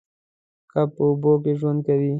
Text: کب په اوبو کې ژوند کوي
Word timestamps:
کب 0.71 0.87
په 0.95 1.01
اوبو 1.07 1.31
کې 1.43 1.51
ژوند 1.59 1.79
کوي 1.87 2.09